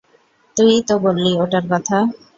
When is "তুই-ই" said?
0.57-0.81